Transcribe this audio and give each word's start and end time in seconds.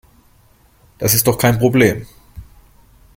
Das 0.97 1.13
ist 1.13 1.27
doch 1.27 1.37
kein 1.37 1.59
Problem. 1.59 2.07